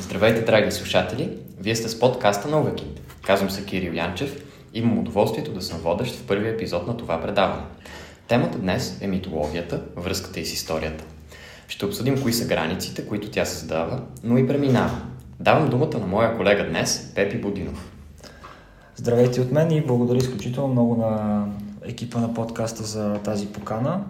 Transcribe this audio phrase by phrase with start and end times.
[0.00, 1.38] Здравейте, драги слушатели!
[1.60, 3.00] Вие сте с подкаста на Увекит.
[3.26, 4.44] Казвам се Кирил Янчев.
[4.74, 7.62] Имам удоволствието да съм водещ в първия епизод на това предаване.
[8.28, 11.04] Темата днес е митологията, връзката и с историята.
[11.68, 15.00] Ще обсъдим кои са границите, които тя създава, но и преминава.
[15.40, 17.92] Давам думата на моя колега днес, Пепи Будинов.
[18.96, 21.44] Здравейте от мен и благодаря изключително много на
[21.84, 24.04] екипа на подкаста за тази покана.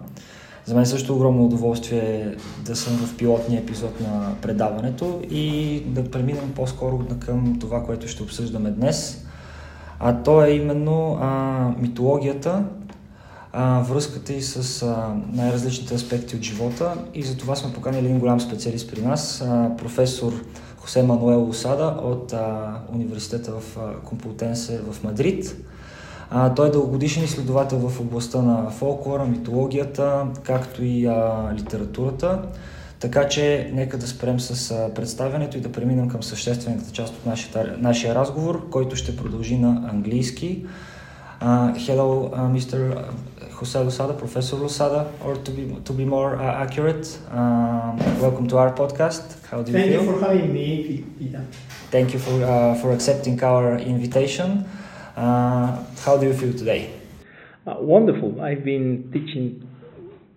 [0.65, 2.35] За мен също огромно удоволствие
[2.65, 8.23] да съм в пилотния епизод на предаването и да преминем по-скоро към това, което ще
[8.23, 9.25] обсъждаме днес.
[9.99, 12.63] А то е именно а, митологията,
[13.53, 18.19] а, връзката и с а, най-различните аспекти от живота и за това сме поканили един
[18.19, 20.33] голям специалист при нас, а, професор
[20.77, 25.55] Хосе Мануел Осада от а, университета в Компутенсе в Мадрид.
[26.33, 32.41] А, той е дългогодишен изследовател в областта на фолклора, митологията, както и а, литературата.
[32.99, 37.25] Така че нека да спрем с а, представянето и да преминем към съществената част от
[37.25, 40.65] нашия, нашия разговор, който ще продължи на английски.
[41.41, 42.77] Uh, hello, uh, Mr.
[43.57, 47.91] Jose Losada, Professor Losada, or to be to be more uh, accurate, uh,
[48.25, 49.25] welcome to our podcast.
[49.49, 50.03] How do you Thank feel?
[50.03, 50.67] you for having me,
[51.17, 51.43] Peter.
[51.95, 54.49] Thank you for uh, for accepting our invitation.
[55.21, 56.91] Uh, how do you feel today?
[57.67, 58.41] Uh, wonderful.
[58.41, 59.69] I've been teaching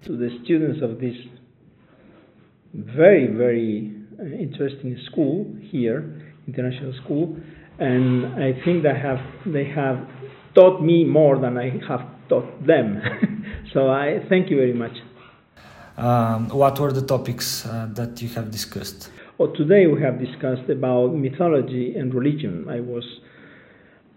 [0.04, 1.16] to the students of this
[2.74, 7.34] very, very uh, interesting school here, international school,
[7.78, 10.06] and I think they have they have
[10.54, 13.00] taught me more than I have taught them.
[13.72, 14.96] so I thank you very much.
[15.96, 19.08] Um, what were the topics uh, that you have discussed?
[19.38, 22.68] Well, today we have discussed about mythology and religion.
[22.68, 23.04] I was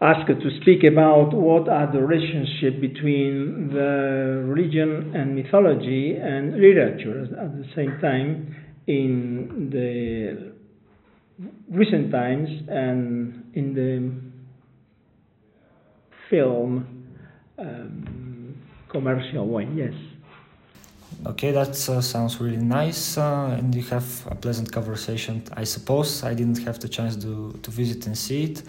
[0.02, 7.24] asked to speak about what are the relationship between the religion and mythology and literature
[7.42, 10.54] at the same time in the
[11.70, 14.12] recent times and in the
[16.30, 16.86] film
[17.58, 18.56] um,
[18.90, 19.94] commercial way yes
[21.26, 25.42] Okay, that uh, sounds really nice, uh, and you have a pleasant conversation.
[25.54, 28.62] I suppose I didn't have the chance to, to visit and see it,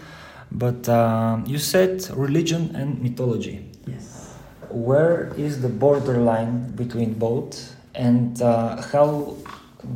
[0.51, 3.69] but um, you said religion and mythology.
[3.85, 4.35] yes
[4.69, 9.35] Where is the borderline between both, and uh, how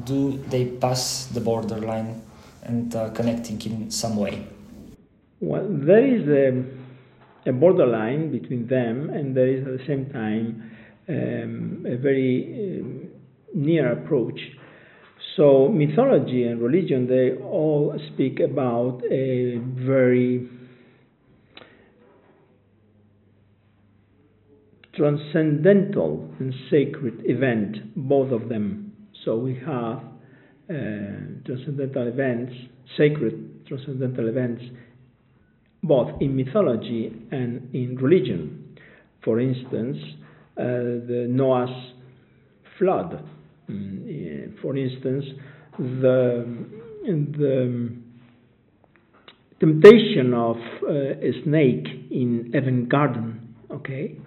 [0.06, 2.22] do they pass the borderline
[2.64, 4.48] and uh, connecting in some way?
[5.40, 6.64] well there is a,
[7.50, 10.72] a borderline between them and there is at the same time
[11.10, 13.10] um, a very um,
[13.54, 14.40] near approach.
[15.36, 20.48] So mythology and religion they all speak about a very
[24.96, 28.94] transcendental and sacred event, both of them.
[29.26, 30.04] So we have
[30.70, 32.54] uh, transcendental events,
[32.96, 34.62] sacred transcendental events,
[35.82, 38.78] both in mythology and in religion.
[39.24, 39.98] For instance,
[40.58, 41.94] uh, the Noah's
[42.78, 43.24] flood.
[44.62, 45.26] For instance,
[45.78, 46.46] the
[47.06, 47.90] the
[49.60, 53.56] temptation of uh, a snake in Eden Garden.
[53.72, 54.18] Okay,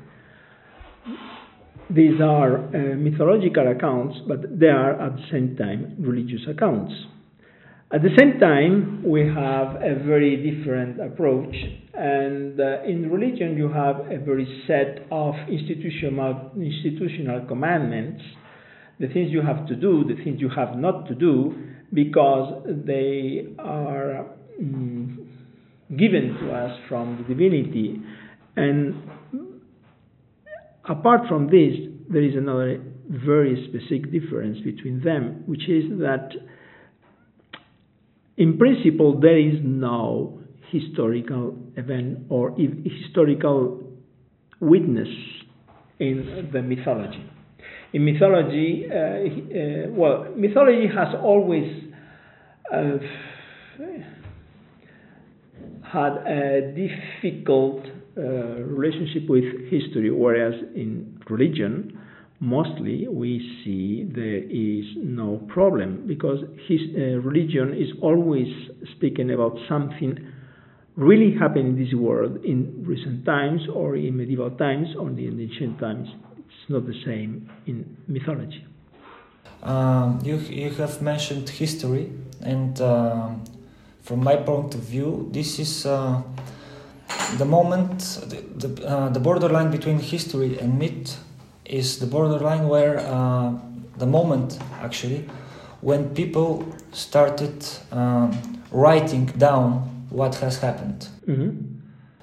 [1.91, 6.92] these are uh, mythological accounts, but they are at the same time religious accounts.
[7.92, 11.54] At the same time, we have a very different approach,
[11.94, 18.22] and uh, in religion, you have a very set of institutional, institutional commandments
[18.98, 21.54] the things you have to do, the things you have not to do,
[21.92, 24.26] because they are
[24.60, 25.26] mm,
[25.96, 28.00] given to us from the divinity.
[28.56, 28.94] And
[30.88, 31.74] apart from this,
[32.08, 36.30] there is another very specific difference between them, which is that
[38.36, 40.40] in principle there is no
[40.70, 43.82] historical event or historical
[44.60, 45.08] witness
[45.98, 47.24] in the mythology.
[47.96, 51.64] In mythology, uh, uh, well, mythology has always
[52.70, 52.98] uh,
[55.82, 57.87] had a difficult
[58.19, 61.98] uh, relationship with history, whereas in religion,
[62.38, 68.49] mostly we see there is no problem because his uh, religion is always
[68.94, 70.19] speaking about something
[70.96, 75.81] really happened in this world in recent times or in medieval times or in ancient
[75.81, 76.08] times.
[76.66, 78.66] It's not the same in mythology.
[79.62, 82.10] Um, you, you have mentioned history,
[82.42, 83.44] and um
[84.06, 86.22] from my point of view, this is uh,
[87.38, 87.98] the moment,
[88.30, 91.18] the, the, uh, the borderline between history and myth
[91.64, 93.52] is the borderline where uh,
[93.98, 95.28] the moment actually
[95.80, 101.08] when people started um, writing down what has happened.
[101.26, 101.50] Mm-hmm.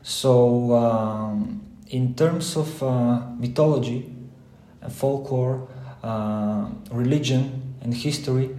[0.04, 4.13] So, um, in terms of uh, mythology
[4.90, 5.68] folklore,
[6.04, 8.50] uh, religion and history,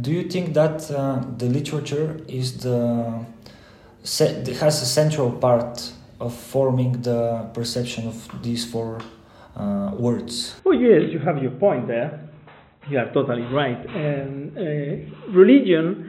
[0.00, 3.24] do you think that uh, the literature is the
[4.60, 9.00] has a central part of forming the perception of these four
[9.56, 10.54] uh, words?
[10.64, 12.20] Oh yes, you have your point there.
[12.88, 13.84] You are totally right.
[13.88, 16.05] Um, uh, religion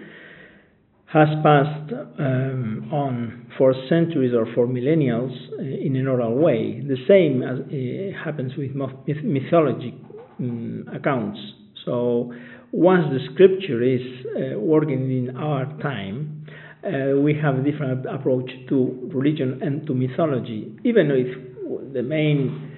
[1.11, 6.81] has passed um, on for centuries or for millennials uh, in an oral way.
[6.85, 9.95] The same as uh, happens with myth- mythology
[10.39, 11.39] um, accounts.
[11.85, 12.33] So
[12.73, 16.45] once the scripture is uh, working in our time,
[16.83, 20.75] uh, we have a different approach to religion and to mythology.
[20.83, 22.77] Even if the main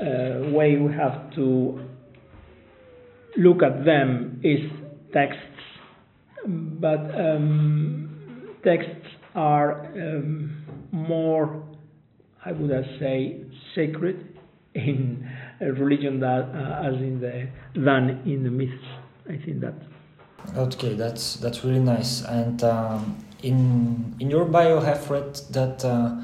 [0.00, 1.80] uh, way we have to
[3.36, 4.58] look at them is
[5.12, 5.69] texts
[6.46, 11.62] but um, texts are um, more,
[12.44, 13.40] I would say,
[13.74, 14.38] sacred
[14.74, 15.28] in
[15.60, 18.84] religion that, uh, as in the than in the myths.
[19.28, 19.74] I think that.
[20.56, 22.22] Okay, that's that's really nice.
[22.22, 26.16] And um, in in your bio, I have read that uh,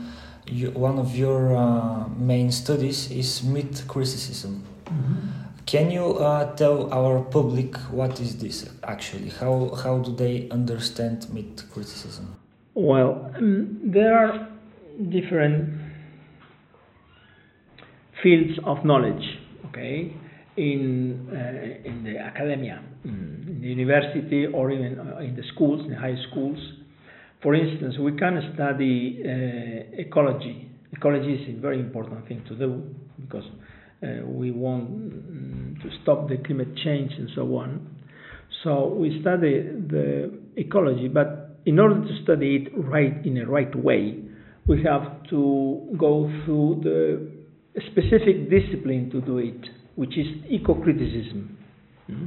[0.47, 4.65] you, one of your uh, main studies is myth criticism.
[4.87, 5.46] Mm-hmm.
[5.67, 9.31] Can you uh, tell our public what is this actually?
[9.31, 12.37] How how do they understand myth criticism?
[12.75, 14.49] Well, um, there are
[15.11, 15.81] different
[18.23, 19.25] fields of knowledge.
[19.67, 20.15] Okay,
[20.57, 25.91] in uh, in the academia, in the university, or even uh, in the schools, in
[25.91, 26.59] the high schools.
[27.43, 30.71] For instance, we can study uh, ecology.
[30.93, 32.83] Ecology is a very important thing to do
[33.21, 33.45] because
[34.03, 37.97] we want mm, to stop the climate change and so on.
[38.63, 43.75] So we study the ecology, but in order to study it right in a right
[43.75, 44.19] way,
[44.67, 49.61] we have to go through the specific discipline to do it,
[49.97, 51.59] which is eco-criticism.
[52.11, 52.27] Mm-hmm.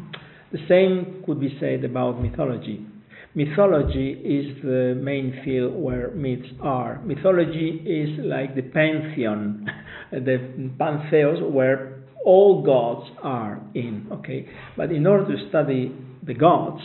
[0.52, 2.86] The same could be said about mythology.
[3.36, 7.00] Mythology is the main field where myths are.
[7.06, 9.68] Mythology is like the pantheon,
[10.12, 14.08] the pantheos where all gods are in.
[14.12, 15.96] Okay, but in order to study
[16.26, 16.82] the gods,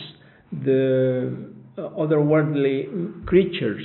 [0.51, 3.83] the uh, otherworldly creatures,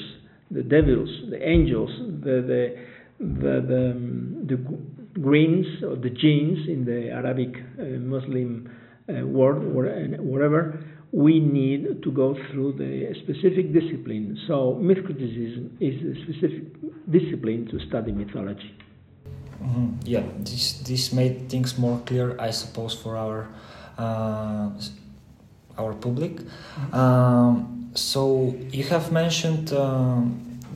[0.51, 1.91] the devils, the angels,
[2.23, 2.77] the the
[3.21, 8.71] the, the, the greens or the jinns in the Arabic uh, Muslim
[9.09, 9.85] uh, world, or
[10.23, 14.39] wherever we need to go through the specific discipline.
[14.47, 16.65] So, myth criticism is a specific
[17.11, 18.75] discipline to study mythology.
[19.63, 19.89] Mm-hmm.
[20.05, 23.49] Yeah, this this made things more clear, I suppose, for our
[23.99, 24.71] uh,
[25.77, 26.37] our public.
[26.37, 26.95] Mm-hmm.
[26.95, 30.23] Um, so you have mentioned uh,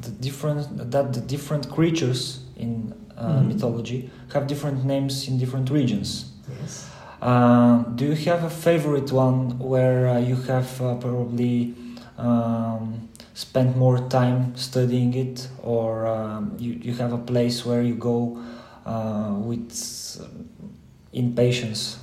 [0.02, 3.48] the different that the different creatures in uh, mm-hmm.
[3.48, 6.32] mythology have different names in different regions.
[6.60, 6.90] Yes.
[7.24, 11.74] Uh, do you have a favorite one where uh, you have uh, probably
[12.18, 17.94] um, spent more time studying it, or um, you, you have a place where you
[17.94, 18.38] go
[18.84, 19.72] uh, with
[21.14, 21.98] impatience?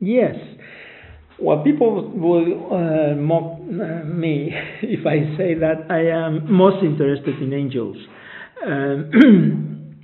[0.00, 0.34] Yes.
[1.38, 4.52] Well, people will uh, mock me
[4.82, 7.96] if I say that I am most interested in angels.
[8.66, 9.94] Um,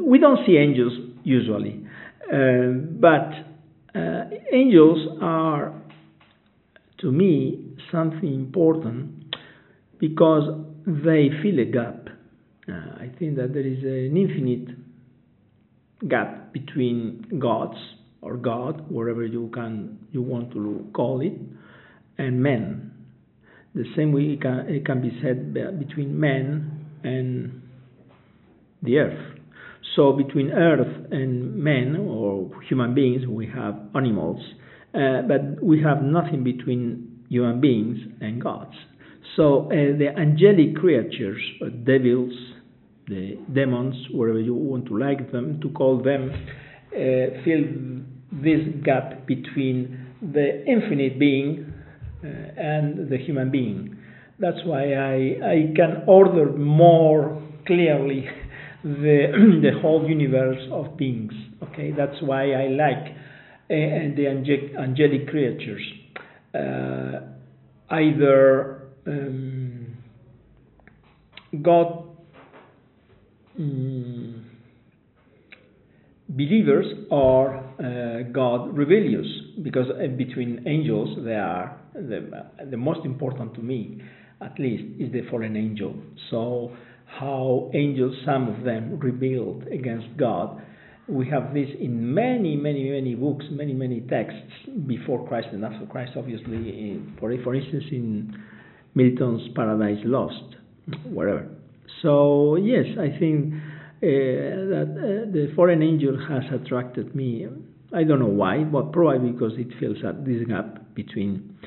[0.02, 1.87] we don't see angels usually.
[2.32, 3.30] Uh, but
[3.98, 5.72] uh, angels are,
[6.98, 9.34] to me, something important
[9.98, 10.44] because
[10.86, 12.08] they fill a gap.
[12.68, 14.76] Uh, I think that there is an infinite
[16.08, 17.78] gap between gods
[18.20, 21.32] or God, whatever you can you want to call it,
[22.18, 22.92] and men.
[23.74, 27.62] The same way it can, it can be said between men and
[28.82, 29.37] the earth.
[29.98, 34.40] So between Earth and men or human beings, we have animals,
[34.94, 38.76] uh, but we have nothing between human beings and gods.
[39.34, 42.32] So uh, the angelic creatures, or devils,
[43.08, 47.64] the demons, whatever you want to like them to call them, uh, fill
[48.30, 51.74] this gap between the infinite being
[52.22, 53.98] uh, and the human being.
[54.38, 58.28] That's why I, I can order more clearly
[58.82, 61.32] the, the whole universe of beings.
[61.62, 63.12] Okay, that's why I like
[63.70, 65.82] uh, the angelic, angelic creatures.
[66.54, 67.20] Uh,
[67.90, 69.96] either um,
[71.62, 72.04] God
[73.58, 74.44] um,
[76.28, 79.26] believers or uh, God rebellious
[79.62, 84.02] because uh, between angels they are the, the most important to me
[84.40, 85.94] at least is the fallen angel
[86.30, 86.70] so
[87.08, 90.62] how angels some of them rebelled against God
[91.08, 94.52] we have this in many many many books many many texts
[94.86, 98.34] before Christ and after Christ obviously for for instance in
[98.94, 100.56] Milton's Paradise Lost
[101.04, 101.48] whatever
[102.02, 103.54] so yes I think
[104.00, 104.06] uh,
[104.70, 107.48] that uh, the fallen angel has attracted me.
[107.92, 111.58] I don't know why, but probably because it fills up this gap between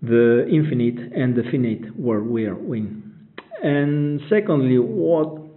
[0.00, 3.07] the infinite and the finite where we are in.
[3.62, 5.48] And secondly, what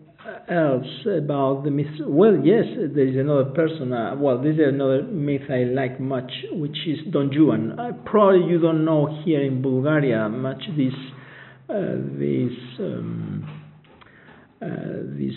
[0.49, 1.87] else about the myth?
[2.01, 2.65] Well, yes,
[2.95, 3.93] there is another person.
[3.93, 7.79] Uh, well, this is another myth I like much, which is Don Juan.
[7.79, 10.93] Uh, probably you don't know here in Bulgaria much this
[11.69, 13.47] uh, this um,
[14.61, 14.67] uh,
[15.17, 15.35] this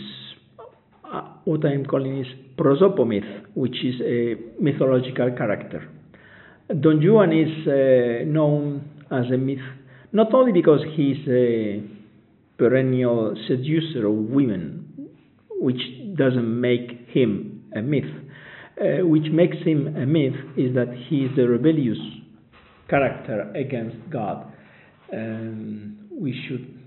[1.44, 5.88] what I'm calling is prosopomyth, which is a mythological character.
[6.68, 9.60] Don Juan is known as a myth
[10.14, 11.82] not only because he's a
[12.58, 15.10] perennial seducer of women,
[15.50, 15.80] which
[16.16, 18.04] doesn't make him a myth.
[18.80, 21.98] Uh, which makes him a myth is that he is a rebellious
[22.90, 24.52] character against God.
[25.12, 26.80] Um, we should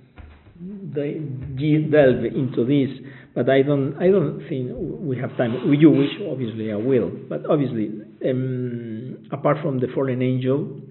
[0.93, 3.07] delve into this
[3.37, 5.69] but I don't I don't think we have time.
[5.69, 10.81] We you wish, obviously I will, but obviously um, apart from the fallen angel,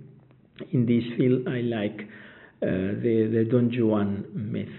[0.71, 2.09] in this field I like
[2.60, 4.72] the the Don Juan myth.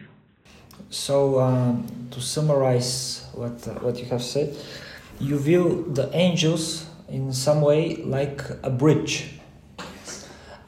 [0.90, 1.76] So uh,
[2.12, 4.56] to summarize what uh, what you have said,
[5.20, 9.40] you view the angels in some way like a bridge,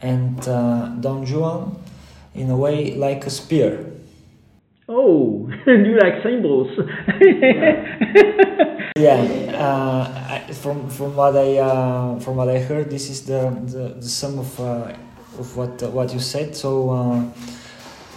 [0.01, 1.81] and uh, Don Juan
[2.35, 3.85] in a way like a spear.
[4.87, 6.67] Oh, you like symbols?
[8.97, 9.21] yeah,
[9.53, 13.95] uh, I, from from what I uh, from what I heard, this is the the,
[13.99, 14.93] the sum of uh,
[15.37, 16.55] of what uh, what you said.
[16.55, 17.23] So uh,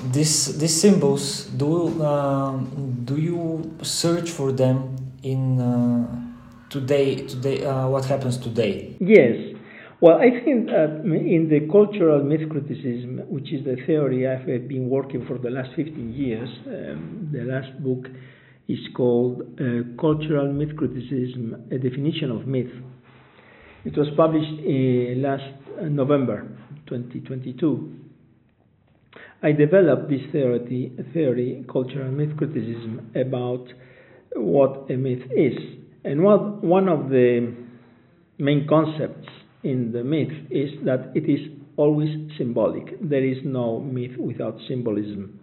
[0.04, 6.06] this these symbols do um, do you search for them in uh,
[6.70, 8.96] today today what happens today?
[9.00, 9.52] Yes,
[10.02, 15.24] well, I think in the cultural myth criticism, which is the theory I've been working
[15.26, 18.08] for the last 15 years, um, the last book
[18.66, 22.72] is called uh, Cultural Myth Criticism, a definition of myth.
[23.84, 25.54] It was published uh, last
[25.88, 26.48] November
[26.92, 27.96] 2022.
[29.42, 33.66] I developed this theory, theory, cultural myth criticism, about
[34.34, 35.54] what a myth is.
[36.04, 37.54] And what, one of the
[38.38, 39.28] main concepts
[39.62, 41.40] in the myth is that it is
[41.76, 43.00] always symbolic.
[43.00, 45.40] There is no myth without symbolism.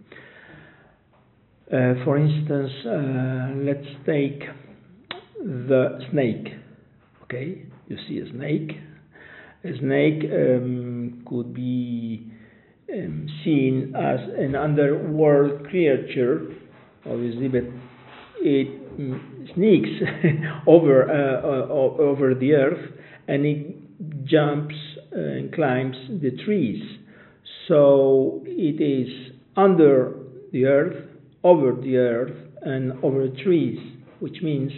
[1.66, 4.42] Uh, for instance, uh, let's take
[5.38, 6.48] the snake.
[7.24, 8.72] Okay, you see a snake.
[9.62, 12.26] A snake um, could be
[12.92, 16.46] um, seen as an underworld creature,
[17.04, 17.64] obviously, but
[18.40, 19.90] it mm, sneaks
[20.66, 22.90] over uh, uh over the earth
[23.28, 24.74] and it jumps
[25.12, 26.82] and climbs the trees.
[27.68, 30.14] So it is under
[30.52, 31.04] the earth,
[31.44, 33.78] over the earth, and over trees,
[34.20, 34.72] which means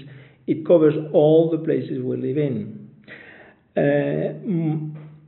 [0.46, 2.81] it covers all the places we live in.
[3.76, 4.34] Uh,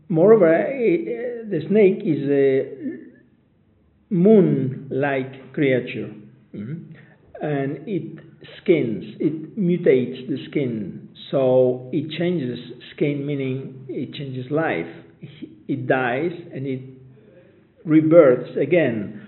[0.08, 6.12] moreover, uh, the snake is a moon like creature,
[6.54, 6.92] mm-hmm.
[7.40, 8.18] and it
[8.60, 12.58] skins, it mutates the skin so it changes
[12.94, 14.86] skin, meaning it changes life.
[15.66, 16.80] It dies and it
[17.84, 19.26] rebirths again.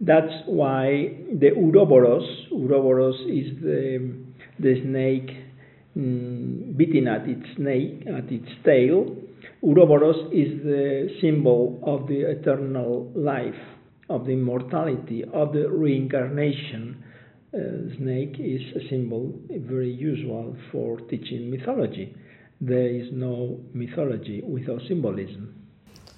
[0.00, 4.14] That's why the Ouroboros, Ouroboros is the,
[4.60, 5.36] the snake
[5.96, 9.16] mm, beating at its snake at its tail.
[9.62, 13.62] Ouroboros is the symbol of the eternal life,
[14.08, 17.02] of the immortality, of the reincarnation
[17.52, 17.58] uh,
[17.96, 22.14] snake is a symbol very usual for teaching mythology.
[22.60, 25.54] There is no mythology without symbolism.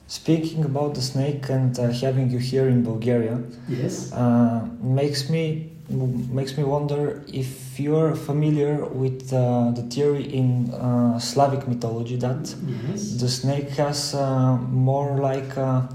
[0.07, 5.73] Speaking about the snake and uh, having you here in Bulgaria, yes, uh, makes me
[5.93, 12.55] makes me wonder if you're familiar with uh, the theory in uh, Slavic mythology that
[12.67, 13.21] yes.
[13.21, 15.89] the snake has uh, more like a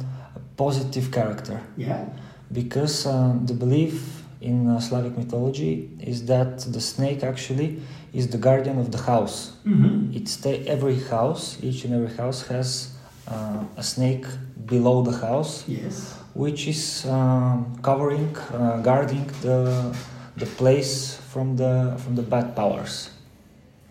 [0.55, 1.61] positive character.
[1.75, 2.05] Yeah,
[2.51, 7.81] because the belief in uh, Slavic mythology is that the snake actually
[8.13, 9.53] is the guardian of the house.
[9.65, 10.15] Mm-hmm.
[10.15, 12.93] It's every house, each and every house has
[13.27, 14.25] uh, a snake
[14.65, 16.16] below the house, yes.
[16.33, 19.95] Which is um, covering, uh, guarding the
[20.37, 23.09] the place from the from the bad powers.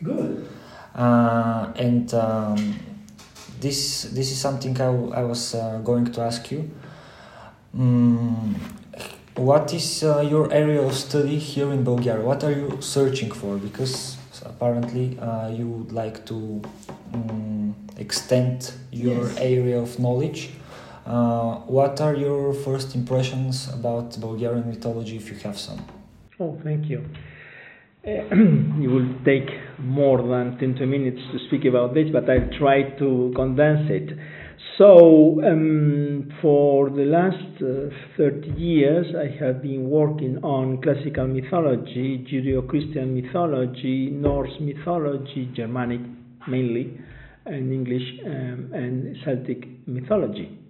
[0.02, 0.48] Good.
[0.94, 2.78] Uh, and um,
[3.60, 4.86] this this is something I,
[5.20, 6.70] I was uh, going to ask you.
[7.76, 8.54] Mm,
[9.36, 12.24] what is uh, your area of study here in Bulgaria?
[12.24, 13.56] What are you searching for?
[13.58, 14.16] Because
[14.46, 16.62] apparently uh, you would like to
[17.12, 19.36] um, extend your Yes.
[19.38, 20.50] area of knowledge.
[21.06, 25.80] Uh, what are your first impressions about Bulgarian mythology, if you have some?
[26.40, 27.04] Oh, thank you.
[28.04, 29.48] It will take
[29.78, 34.18] more than 20 minutes to speak about this, but I'll try to condense it.
[34.78, 42.26] So, um, for the last uh, 30 years, I have been working on classical mythology,
[42.30, 46.00] Judeo Christian mythology, Norse mythology, Germanic
[46.48, 46.98] mainly,
[47.44, 50.65] and English um, and Celtic mythology.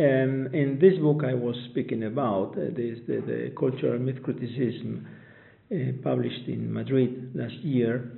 [0.00, 5.08] Um, in this book I was speaking about, uh, this, the, the cultural myth criticism,
[5.72, 8.12] uh, published in Madrid last year.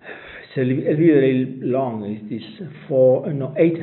[0.00, 2.04] It's a, a little long.
[2.04, 2.42] It is
[2.88, 3.76] four, uh, no, eight,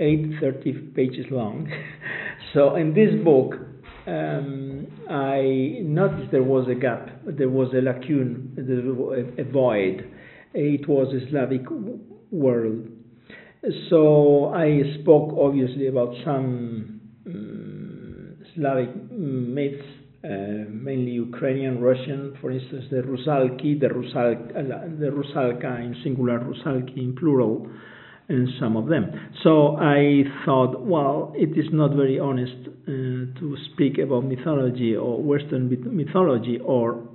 [0.00, 1.70] eight thirty pages long.
[2.54, 3.54] so in this book,
[4.08, 10.10] um, I noticed there was a gap, there was a lacune, a, a void.
[10.54, 11.62] It was a Slavic
[12.32, 12.88] world.
[13.90, 19.86] So I spoke obviously about some um, Slavic myths,
[20.24, 26.40] uh, mainly Ukrainian, Russian, for instance, the Rusalki, the, Rusal, uh, the Rusalka in singular,
[26.40, 27.68] Rusalki in plural,
[28.28, 29.12] and some of them.
[29.44, 35.22] So I thought, well, it is not very honest uh, to speak about mythology or
[35.22, 37.08] Western mythology or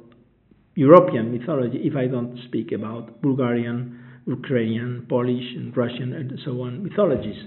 [0.75, 6.83] European mythology if I don't speak about Bulgarian, Ukrainian, Polish, and Russian, and so on
[6.83, 7.41] mythologies.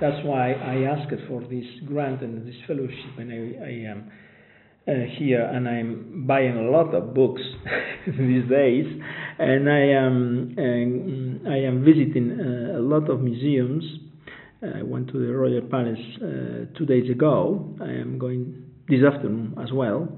[0.00, 4.10] That's why I asked for this grant and this fellowship, and I, I am
[4.88, 7.42] uh, here, and I'm buying a lot of books
[8.06, 8.86] these days,
[9.38, 13.84] and I am um, I am visiting uh, a lot of museums.
[14.62, 17.76] I went to the Royal Palace uh, two days ago.
[17.80, 20.08] I am going this afternoon as well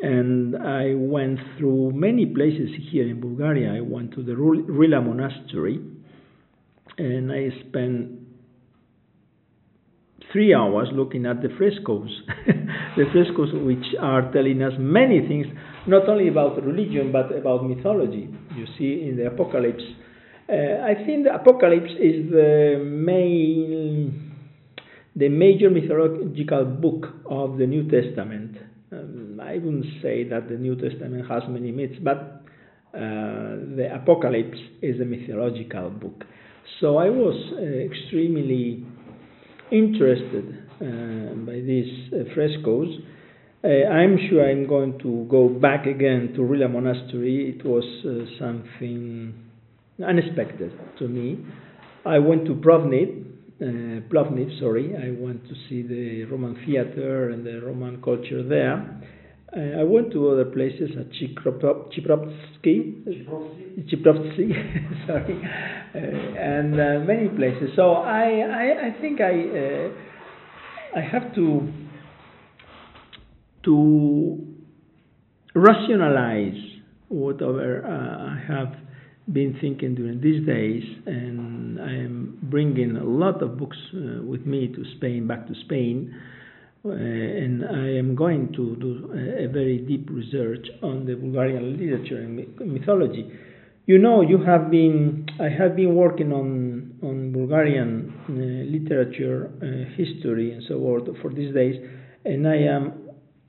[0.00, 3.74] and I went through many places here in Bulgaria.
[3.74, 5.80] I went to the Rila Monastery,
[6.98, 8.10] and I spent
[10.32, 12.10] three hours looking at the frescoes,
[12.96, 15.46] the frescoes which are telling us many things,
[15.86, 18.28] not only about religion but about mythology.
[18.54, 19.82] You see in the Apocalypse.
[20.48, 24.32] Uh, I think the Apocalypse is the main,
[25.16, 28.56] the major mythological book of the New Testament.
[28.90, 32.42] Um, I wouldn't say that the New Testament has many myths, but
[32.94, 36.24] uh, the Apocalypse is a mythological book.
[36.80, 38.86] So I was uh, extremely
[39.70, 42.88] interested uh, by these uh, frescoes.
[43.62, 47.54] Uh, I'm sure I'm going to go back again to Rila Monastery.
[47.58, 49.34] It was uh, something
[50.06, 51.44] unexpected to me.
[52.06, 53.24] I went to Provnit,
[53.60, 54.94] uh, Plovdiv, sorry.
[54.96, 59.02] I went to see the Roman theater and the Roman culture there.
[59.56, 61.90] Uh, I went to other places at Chiprovsky,
[63.88, 64.52] Chiprovsky,
[65.06, 65.40] sorry,
[65.94, 67.70] uh, and uh, many places.
[67.74, 71.72] So I, I, I think I, uh, I have to
[73.64, 74.46] to
[75.54, 76.60] rationalize
[77.08, 78.87] whatever uh, I have
[79.32, 84.46] been thinking during these days, and I am bringing a lot of books uh, with
[84.46, 86.14] me to Spain, back to Spain,
[86.84, 92.18] uh, and I am going to do a, very deep research on the Bulgarian literature
[92.18, 93.30] and mythology.
[93.86, 98.32] You know, you have been, I have been working on on Bulgarian uh,
[98.76, 101.76] literature, uh, history, and so on for these days,
[102.24, 102.92] and I am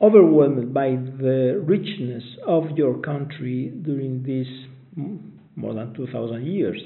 [0.02, 4.48] overwhelmed by the richness of your country during these
[5.60, 6.82] more than 2,000 years.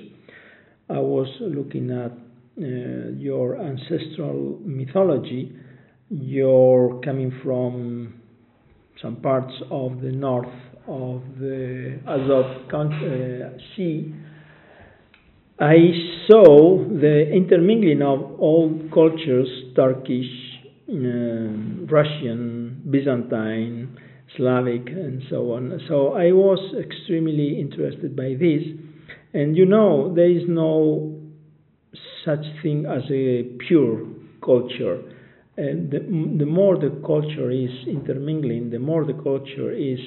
[0.89, 5.55] I was looking at uh, your ancestral mythology.
[6.09, 8.21] You're coming from
[9.01, 10.53] some parts of the north
[10.87, 14.13] of the Azov uh, Sea.
[15.59, 15.75] I
[16.27, 20.29] saw the intermingling of all cultures Turkish,
[20.89, 20.93] uh,
[21.89, 23.97] Russian, Byzantine,
[24.37, 25.79] Slavic, and so on.
[25.87, 28.63] So I was extremely interested by this.
[29.33, 31.19] And you know, there is no
[32.25, 34.05] such thing as a pure
[34.43, 35.01] culture.
[35.57, 39.99] And the, the more the culture is intermingling, the more the culture is,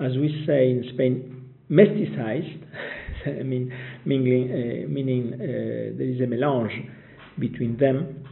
[0.00, 2.64] as we say in Spain, mesticized.
[3.26, 3.72] I mean,
[4.04, 6.72] mingling, uh, meaning uh, there is a melange
[7.38, 8.24] between them.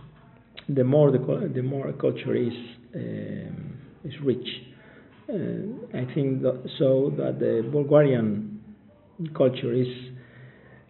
[0.69, 2.53] The more the, the more a culture is.
[2.95, 3.66] Um,
[4.07, 4.49] is rich.
[5.29, 8.63] Uh, I think that, so that the Bulgarian
[9.35, 9.93] culture is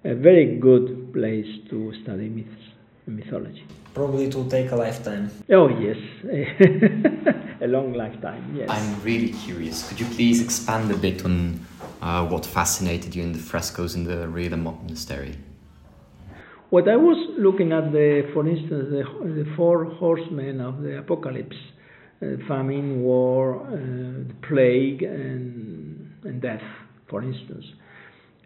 [0.05, 2.65] a very good place to study myths
[3.07, 3.65] and mythology.
[3.95, 5.31] Probably it will take a lifetime.
[5.51, 5.97] Oh yes,
[7.63, 8.55] a long lifetime.
[8.55, 8.69] Yes.
[8.71, 9.89] I'm really curious.
[9.89, 11.61] Could you please expand a bit on
[12.03, 15.37] uh, what fascinated you in the frescoes in the Rila Monastery?
[16.71, 21.57] What I was looking at the, for instance, the, the four horsemen of the apocalypse:
[22.49, 26.63] famine, war, uh, the plague, and, and death,
[27.09, 27.65] for instance.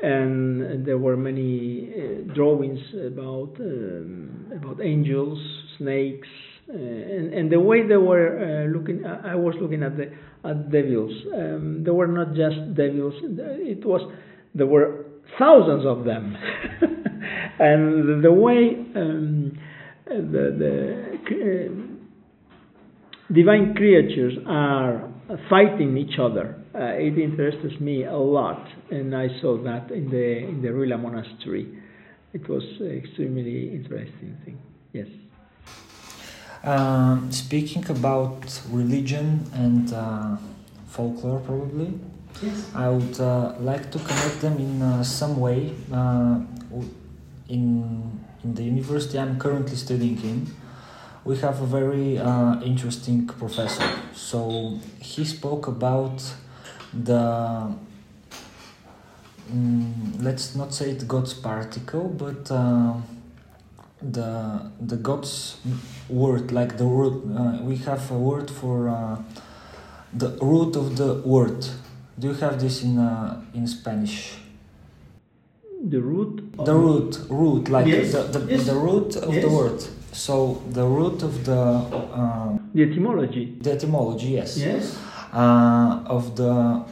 [0.02, 5.38] And there were many uh, drawings about um, about angels,
[5.76, 6.28] snakes,
[6.70, 9.04] uh, and, and the way they were uh, looking.
[9.04, 10.10] I was looking at the
[10.48, 11.12] at devils.
[11.34, 13.14] Um, they were not just devils.
[13.22, 14.10] It was
[14.54, 15.04] there were
[15.38, 16.34] thousands of them,
[17.58, 19.58] and the way um,
[20.06, 21.89] the, the uh,
[23.32, 25.08] divine creatures are
[25.48, 26.56] fighting each other.
[26.74, 31.00] Uh, it interests me a lot, and I saw that in the in the Rila
[31.00, 31.66] monastery.
[32.32, 34.58] It was extremely interesting thing.
[34.92, 35.08] Yes.
[36.62, 40.36] Um, speaking about religion and uh,
[40.86, 41.98] folklore, probably,
[42.42, 42.70] Yes.
[42.74, 45.74] I would uh, like to connect them in uh, some way.
[45.92, 46.40] Uh,
[47.48, 50.46] in in the university I'm currently studying in,
[51.30, 53.88] we have a very uh, interesting professor.
[54.12, 56.18] So he spoke about
[56.92, 57.72] the
[59.52, 62.94] mm, let's not say it God's particle, but uh,
[64.02, 64.30] the
[64.80, 65.58] the God's
[66.08, 67.16] word, like the root.
[67.38, 69.22] Uh, we have a word for uh,
[70.12, 71.60] the root of the word.
[72.18, 74.16] Do you have this in uh, in Spanish?
[75.92, 76.34] The root.
[76.70, 79.44] The root, root, like Yes, the, the, yes, the root of yes.
[79.44, 79.80] the word.
[80.12, 81.60] So the root of the
[82.14, 83.56] um, The etymology.
[83.60, 84.98] the etymology, yes, Yes.
[85.32, 86.84] uh, of the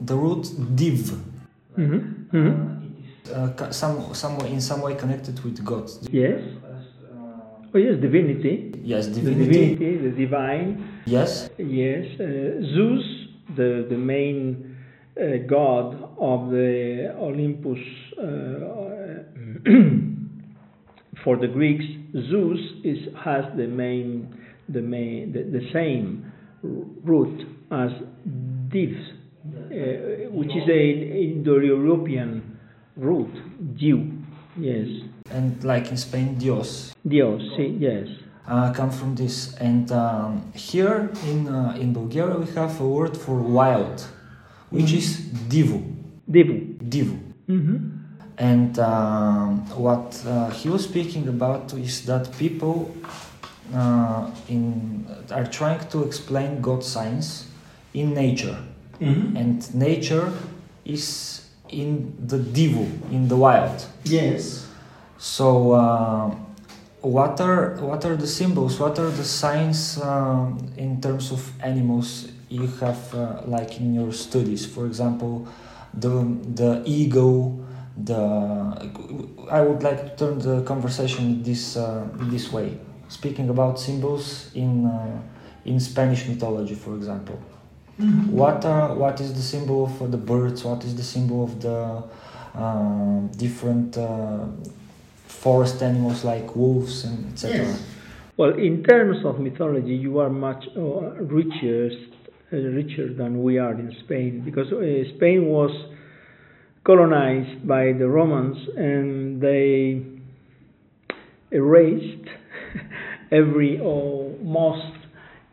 [0.00, 1.10] the root div.
[1.76, 1.98] hmm
[2.32, 2.52] hmm
[3.26, 5.90] Uh, ca- some some way in some way connected with God.
[6.12, 6.40] Yes.
[7.74, 8.72] Oh yes, divinity.
[8.84, 9.74] Yes, The divinity.
[9.74, 10.68] divinity, the divine.
[11.06, 11.50] Yes.
[11.58, 12.26] Yes, uh,
[12.74, 13.04] Zeus,
[13.58, 14.76] the the main
[15.18, 17.82] uh, god of the Olympus.
[18.18, 18.24] Uh,
[21.24, 21.84] for the Greeks,
[22.30, 24.34] Zeus is has the main
[24.68, 27.90] the main the, the same root as
[28.68, 30.82] Div, uh, which is a
[31.32, 32.58] Indo-European
[32.96, 33.30] root,
[33.76, 34.12] Jew.
[34.58, 34.88] Yes,
[35.30, 36.94] And like in Spain, Dios.
[37.06, 37.42] Dios.
[37.58, 38.08] sí, yes.
[38.48, 39.54] uh, come from this.
[39.60, 44.06] And um, here in uh, in Bulgaria we have a word for wild,
[44.70, 45.82] which is divu.
[46.30, 46.56] Divu.
[46.88, 47.16] Divu.
[47.46, 47.95] hmm
[48.38, 52.94] And um, what uh, he was speaking about is that people
[53.74, 57.48] uh, in are trying to explain God's science
[57.94, 58.58] in nature,
[59.36, 60.32] and nature
[60.84, 63.84] is in the divu, in the wild.
[64.04, 64.66] Yes.
[65.18, 66.34] So, uh,
[67.00, 68.78] what are what are the symbols?
[68.78, 74.12] What are the signs um, in terms of animals you have, uh, like in your
[74.12, 74.66] studies?
[74.66, 75.48] For example,
[75.94, 77.62] the the ego.
[78.04, 78.16] The
[79.50, 82.78] I would like to turn the conversation this uh, this way,
[83.08, 85.22] speaking about symbols in uh,
[85.64, 87.40] in Spanish mythology, for example.
[87.98, 90.64] What are what is the symbol of the birds?
[90.64, 92.04] What is the symbol of the
[92.54, 94.46] um, different uh,
[95.26, 97.58] forest animals like wolves and etc.
[97.58, 97.82] Yes.
[98.36, 101.90] Well, in terms of mythology, you are much uh, richer,
[102.52, 105.70] uh, richer than we are in Spain, because uh, Spain was
[106.86, 110.00] colonized by the Romans, and they
[111.50, 112.28] erased
[113.32, 114.94] every or most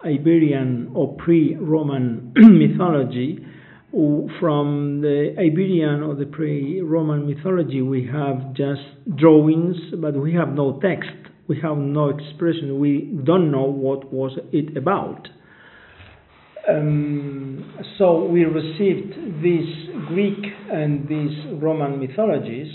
[0.06, 3.46] Iberian or pre-Roman mythology.
[4.40, 8.82] From the Iberian or the pre-Roman mythology, we have just
[9.18, 11.12] drawings, but we have no text.
[11.48, 12.80] We have no expression.
[12.80, 15.28] We don't know what was it about.
[16.70, 20.40] Um, so we received these Greek
[20.72, 22.68] and these Roman mythologies.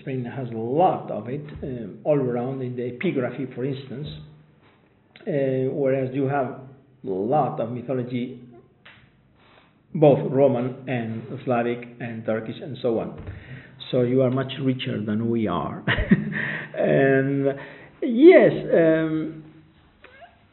[0.00, 4.06] Spain has a lot of it um, all around in the epigraphy, for instance.
[5.20, 8.40] Uh, whereas you have a lot of mythology,
[9.94, 13.20] both Roman and Slavic and Turkish and so on.
[13.90, 15.84] So you are much richer than we are.
[16.78, 17.46] and
[18.00, 19.44] yes, um,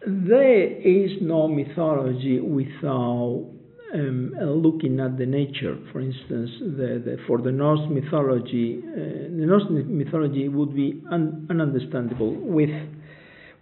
[0.07, 3.45] there is no mythology without
[3.93, 5.77] um, looking at the nature.
[5.91, 11.47] For instance, the, the, for the Norse mythology, uh, the Norse mythology would be un,
[11.49, 12.69] ununderstandable with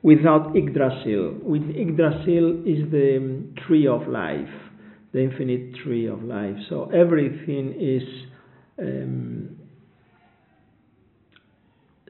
[0.03, 1.39] without Yggdrasil.
[1.41, 4.53] With Yggdrasil is the um, tree of life,
[5.13, 6.55] the infinite tree of life.
[6.69, 8.03] So everything is
[8.77, 9.55] um,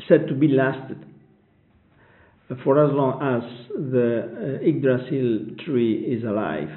[0.09, 1.04] said to be lasted
[2.63, 6.69] for as long as the uh, Yggdrasil tree is alive.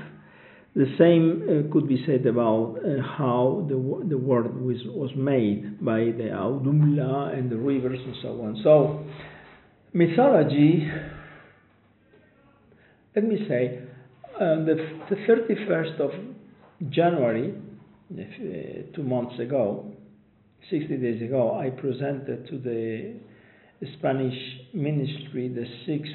[0.74, 3.74] The same uh, could be said about uh, how the,
[4.08, 8.60] the world was, was made by the Audhumla and the rivers and so on.
[8.62, 9.04] So,
[9.92, 10.88] mythology,
[13.14, 13.80] let me say,
[14.36, 14.76] uh, the,
[15.10, 16.10] the 31st of
[16.90, 17.54] January,
[18.12, 19.92] uh, two months ago,
[20.70, 23.14] 60 days ago, I presented to the
[23.98, 24.34] Spanish
[24.74, 26.12] ministry the sixth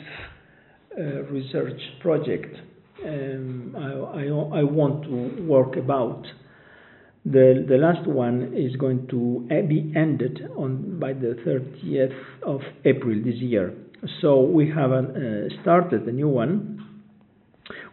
[0.98, 2.56] uh, research project
[3.06, 6.26] um, I, I, I, want to work about.
[7.26, 12.14] The, the last one is going to be ended on by the 30th
[12.46, 13.74] of April this year.
[14.22, 16.80] So we have uh, started a new one.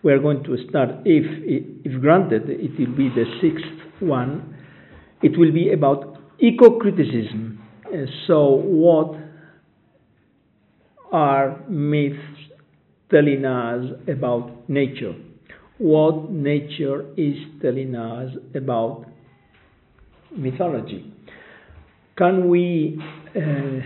[0.03, 1.25] We are going to start, if,
[1.85, 4.57] if granted, it will be the sixth one.
[5.23, 7.63] It will be about eco criticism.
[7.87, 9.17] Uh, so, what
[11.13, 12.19] are myths
[13.11, 15.15] telling us about nature?
[15.79, 19.07] What nature is telling us about
[20.37, 21.13] mythology?
[22.17, 23.01] Can we
[23.35, 23.81] uh,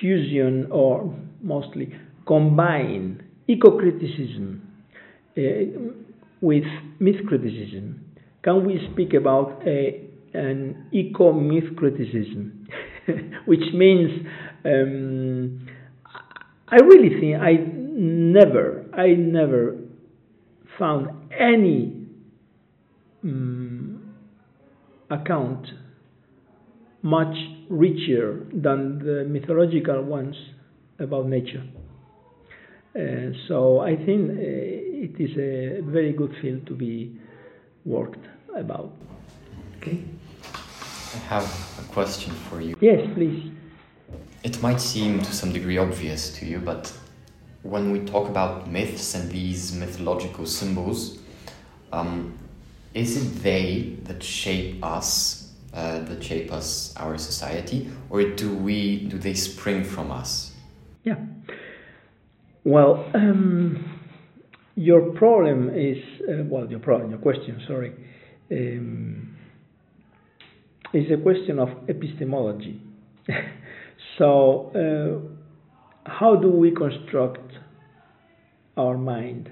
[0.00, 1.94] fusion or mostly
[2.26, 4.62] combine eco criticism
[5.38, 5.42] uh,
[6.40, 6.64] with
[7.00, 8.04] myth criticism?
[8.42, 10.02] Can we speak about a,
[10.34, 12.66] an eco myth criticism,
[13.44, 14.26] which means
[14.64, 15.66] um,
[16.68, 19.78] I really think I never, I never
[20.78, 22.06] found any
[23.22, 24.14] um,
[25.10, 25.66] account
[27.02, 27.36] much
[27.68, 30.36] richer than the mythological ones
[30.98, 31.62] about nature.
[32.96, 37.18] Uh, so I think uh, it is a very good field to be
[37.84, 38.24] worked
[38.56, 38.92] about.
[39.78, 40.04] Okay.
[41.14, 42.76] I have a question for you.
[42.80, 43.52] Yes, please.
[44.42, 46.92] It might seem to some degree obvious to you, but
[47.62, 51.18] when we talk about myths and these mythological symbols,
[51.92, 52.36] um,
[52.94, 59.06] is it they that shape us, uh, that shape us, our society, or do we
[59.06, 60.52] do they spring from us?
[61.04, 61.18] Yeah.
[62.64, 64.00] Well, um,
[64.74, 65.98] your problem is
[66.28, 67.92] uh, well, your problem, your question, sorry,
[68.50, 69.33] um,
[70.94, 72.80] is a question of epistemology.
[74.18, 77.52] So, uh, how do we construct
[78.76, 79.50] our mind?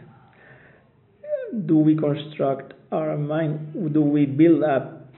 [1.67, 3.93] Do we construct our mind?
[3.93, 5.09] Do we build up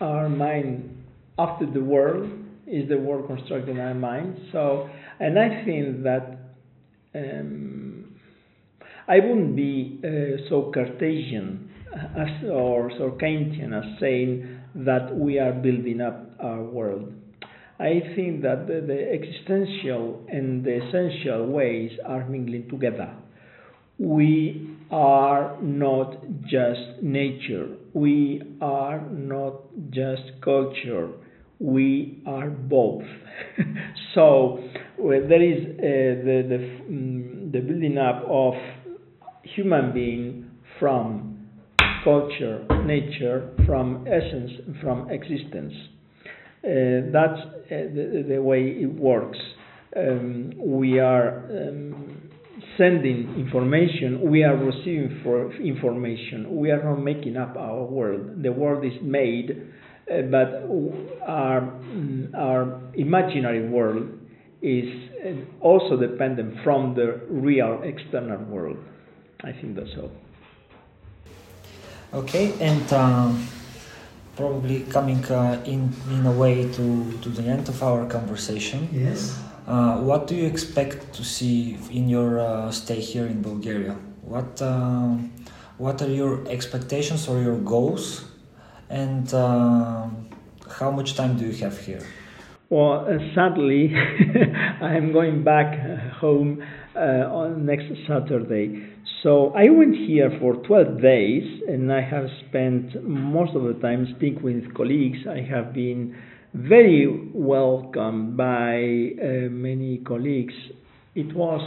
[0.00, 1.04] our mind
[1.38, 2.30] after the world?
[2.66, 4.38] Is the world constructing our mind?
[4.52, 6.38] So, and I think that
[7.14, 8.14] um,
[9.08, 11.70] I wouldn't be uh, so Cartesian
[12.16, 17.12] as, or so Kantian as saying that we are building up our world.
[17.78, 23.14] I think that the, the existential and the essential ways are mingling together.
[23.98, 29.54] We are not just nature, we are not
[29.90, 31.08] just culture,
[31.58, 33.04] we are both.
[34.14, 34.62] so
[34.98, 38.54] well, there is uh, the, the, um, the building up of
[39.42, 41.31] human being from
[42.04, 45.72] culture, nature, from essence, from existence.
[46.64, 49.38] Uh, that's uh, the, the, way it works.
[49.96, 52.30] Um, we are um,
[52.78, 56.56] sending information, we are receiving for information.
[56.56, 58.42] We are not making up our world.
[58.42, 59.50] The world is made,
[60.10, 60.68] uh, but
[61.26, 61.80] our,
[62.36, 64.08] our imaginary world
[64.62, 64.84] is
[65.60, 68.76] also dependent from the real external world.
[69.42, 70.12] I think that's all.
[72.12, 72.92] Okay, and.
[72.92, 73.32] Uh
[74.36, 78.88] probably coming uh, in in a way to, to the end of our conversation.
[78.92, 79.38] Yes.
[79.66, 83.96] Uh, what do you expect to see in your uh, stay here in Bulgaria?
[84.22, 85.16] What uh,
[85.78, 88.24] what are your expectations or your goals,
[88.90, 90.08] and uh,
[90.78, 92.02] how much time do you have here?
[92.70, 93.94] Well, uh, sadly,
[94.80, 95.68] I am going back
[96.20, 96.62] home
[96.96, 98.91] on next Saturday.
[99.22, 104.12] So I went here for 12 days and I have spent most of the time
[104.16, 105.18] speaking with colleagues.
[105.30, 106.16] I have been
[106.54, 110.54] very welcomed by uh, many colleagues.
[111.14, 111.60] It was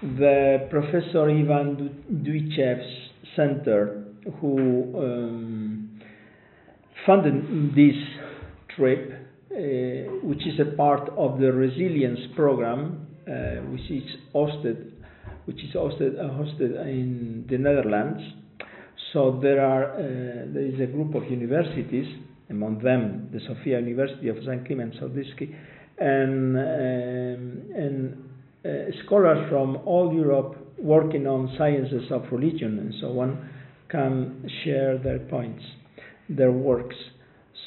[0.00, 4.04] the Professor Ivan Duichev's center
[4.40, 6.00] who um,
[7.04, 7.96] funded this
[8.74, 9.12] trip,
[9.50, 9.56] uh,
[10.22, 14.04] which is a part of the resilience program, uh, which is
[14.34, 14.91] hosted
[15.46, 18.22] which is hosted, uh, hosted in the Netherlands.
[19.12, 19.98] So there are uh,
[20.54, 22.06] there is a group of universities
[22.52, 24.64] among them the Sofia University of St.
[24.66, 25.54] Clement Sardisky,
[25.98, 28.30] and, um, and
[28.64, 33.50] uh, scholars from all Europe working on sciences of religion and so on
[33.88, 35.62] can share their points,
[36.28, 36.96] their works.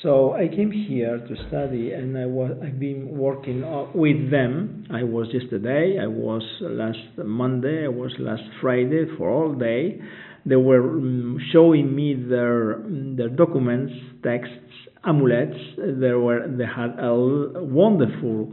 [0.03, 4.85] So I came here to study, and I was I've been working with them.
[4.91, 9.99] I was yesterday, I was last Monday, I was last Friday for all day.
[10.45, 12.83] They were um, showing me their
[13.17, 14.73] their documents, texts,
[15.05, 15.57] amulets.
[15.77, 17.15] They were they had a
[17.63, 18.51] wonderful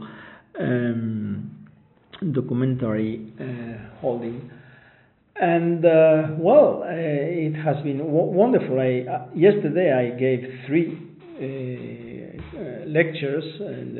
[0.59, 1.67] um,
[2.31, 4.49] documentary uh, holding.
[5.35, 8.79] And uh, well, uh, it has been wonderful.
[8.79, 11.12] I, uh, yesterday I gave three uh, uh,
[12.87, 13.43] lectures.
[13.59, 13.97] And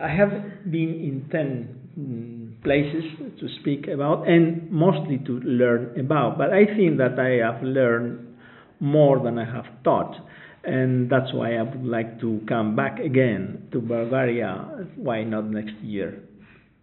[0.00, 0.30] I have
[0.70, 3.04] been in 10 mm, places
[3.40, 6.38] to speak about and mostly to learn about.
[6.38, 8.36] But I think that I have learned
[8.80, 10.16] more than I have taught.
[10.64, 14.86] And that's why I would like to come back again to Bulgaria.
[14.96, 16.22] Why not next year?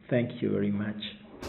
[0.10, 1.02] Thank you very much.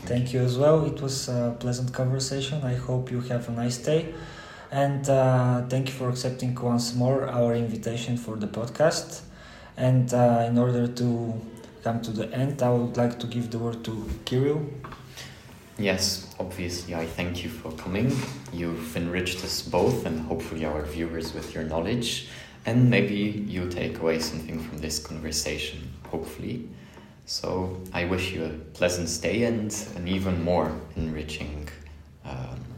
[0.06, 0.86] Thank you as well.
[0.86, 2.62] It was a pleasant conversation.
[2.62, 4.14] I hope you have a nice day.
[4.72, 9.20] And uh, thank you for accepting once more our invitation for the podcast.
[9.76, 11.40] And uh, in order to
[11.84, 14.66] come to the end, I would like to give the word to Kirill.
[15.78, 18.16] Yes, obviously, I thank you for coming.
[18.50, 22.28] You've enriched us both and hopefully our viewers with your knowledge.
[22.64, 26.68] And maybe you take away something from this conversation, hopefully.
[27.26, 31.68] So I wish you a pleasant stay and an even more enriching
[32.24, 32.71] um,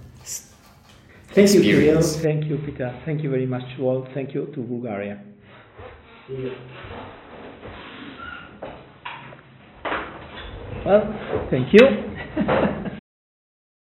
[1.35, 2.01] Thank you, Kirill.
[2.23, 3.01] Thank you, Peter.
[3.05, 4.07] Thank you very much to all.
[4.15, 5.21] Thank you to Bulgaria.
[10.87, 12.91] Well, thank you.